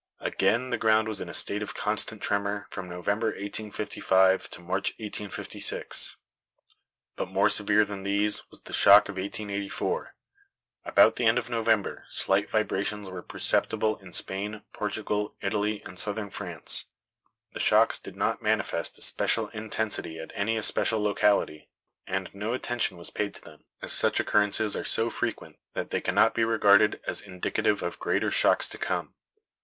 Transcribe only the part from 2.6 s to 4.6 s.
from November, 1855, to